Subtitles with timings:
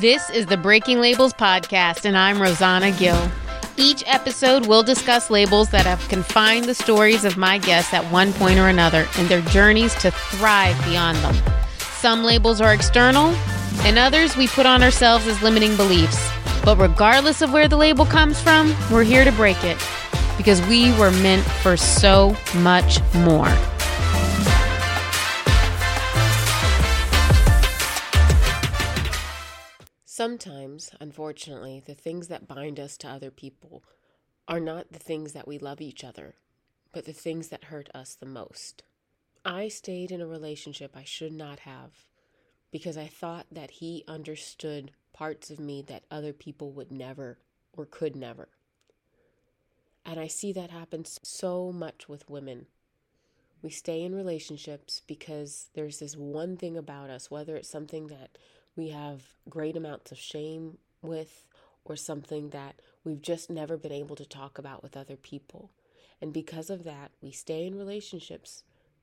[0.00, 3.30] This is the Breaking Labels Podcast, and I'm Rosanna Gill.
[3.76, 8.32] Each episode we'll discuss labels that have confined the stories of my guests at one
[8.32, 11.36] point or another and their journeys to thrive beyond them.
[11.78, 13.26] Some labels are external,
[13.84, 16.28] and others we put on ourselves as limiting beliefs.
[16.64, 19.78] But regardless of where the label comes from, we're here to break it
[20.36, 23.73] because we were meant for so much more.
[30.16, 33.82] Sometimes, unfortunately, the things that bind us to other people
[34.46, 36.36] are not the things that we love each other,
[36.92, 38.84] but the things that hurt us the most.
[39.44, 41.90] I stayed in a relationship I should not have
[42.70, 47.40] because I thought that he understood parts of me that other people would never
[47.72, 48.50] or could never.
[50.06, 52.66] And I see that happen so much with women.
[53.62, 58.38] We stay in relationships because there's this one thing about us, whether it's something that
[58.76, 61.46] we have great amounts of shame with,
[61.84, 65.70] or something that we've just never been able to talk about with other people.
[66.20, 68.62] And because of that, we stay in relationships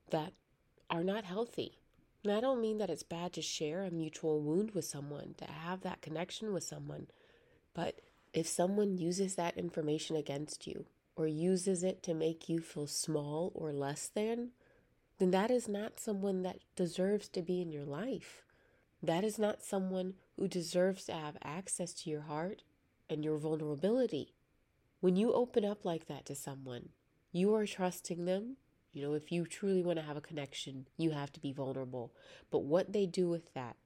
[0.09, 0.33] that
[0.89, 1.77] are not healthy.
[2.23, 5.45] And I don't mean that it's bad to share a mutual wound with someone, to
[5.45, 7.07] have that connection with someone.
[7.73, 8.01] But
[8.33, 13.51] if someone uses that information against you or uses it to make you feel small
[13.53, 14.49] or less than,
[15.19, 18.43] then that is not someone that deserves to be in your life.
[19.03, 22.63] That is not someone who deserves to have access to your heart
[23.09, 24.33] and your vulnerability.
[24.99, 26.89] When you open up like that to someone,
[27.31, 28.57] you are trusting them.
[28.93, 32.13] You know, if you truly want to have a connection, you have to be vulnerable.
[32.51, 33.77] But what they do with that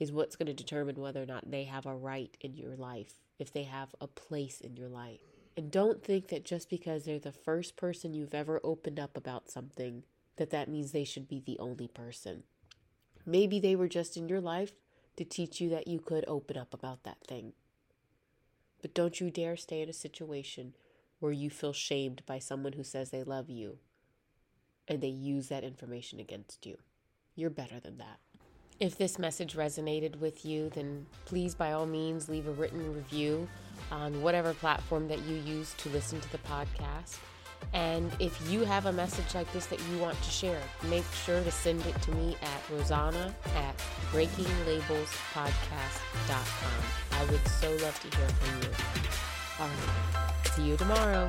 [0.00, 3.14] is what's going to determine whether or not they have a right in your life,
[3.38, 5.20] if they have a place in your life.
[5.56, 9.50] And don't think that just because they're the first person you've ever opened up about
[9.50, 10.02] something,
[10.36, 12.42] that that means they should be the only person.
[13.26, 14.72] Maybe they were just in your life
[15.16, 17.52] to teach you that you could open up about that thing.
[18.82, 20.74] But don't you dare stay in a situation
[21.20, 23.78] where you feel shamed by someone who says they love you
[24.86, 26.76] and they use that information against you.
[27.34, 28.18] You're better than that.
[28.80, 33.48] If this message resonated with you, then please, by all means, leave a written review
[33.90, 37.18] on whatever platform that you use to listen to the podcast.
[37.72, 41.42] And if you have a message like this that you want to share, make sure
[41.42, 43.76] to send it to me at rosanna at
[44.12, 46.84] breakinglabelspodcast.com.
[47.12, 48.70] I would so love to hear from you.
[49.60, 50.46] All right.
[50.54, 51.26] See you tomorrow.